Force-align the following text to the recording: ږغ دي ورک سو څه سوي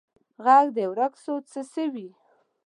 ږغ 0.45 0.65
دي 0.75 0.85
ورک 0.89 1.13
سو 1.23 1.33
څه 1.51 1.61
سوي 1.73 2.07